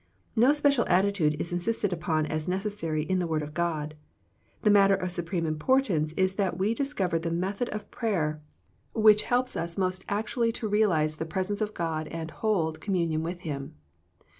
No 0.35 0.51
special 0.51 0.83
attitude 0.87 1.39
is 1.39 1.53
insisted 1.53 1.93
upon 1.93 2.25
as 2.25 2.47
necessary 2.47 3.03
in 3.03 3.19
the 3.19 3.27
Word 3.27 3.43
of 3.43 3.53
God. 3.53 3.93
The 4.63 4.71
matter 4.71 4.95
of 4.95 5.11
supreme 5.11 5.45
importance 5.45 6.11
is 6.13 6.33
that 6.37 6.57
we 6.57 6.73
discover 6.73 7.19
the 7.19 7.29
method 7.29 7.69
of 7.69 7.91
prayer 7.91 8.41
which 8.95 9.21
helps 9.21 9.55
us 9.55 9.77
most 9.77 10.03
actually 10.09 10.47
112 10.47 10.49
THE 10.53 10.65
PEACTIOE 10.65 10.65
OF 10.65 10.69
PEATER 10.71 10.71
to 10.71 10.71
realize 10.71 11.15
the 11.17 11.31
presence 11.55 11.61
of 11.61 11.75
God 11.75 12.07
and 12.07 12.31
hold 12.31 12.81
com 12.81 12.95
munion 12.95 13.21
with 13.21 13.41
Him. 13.41 13.75